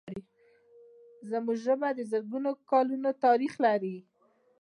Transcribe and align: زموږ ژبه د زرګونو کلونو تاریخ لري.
زموږ 1.29 1.57
ژبه 1.65 1.89
د 1.93 1.99
زرګونو 2.11 2.51
کلونو 2.69 3.09
تاریخ 3.25 3.53
لري. 3.65 3.97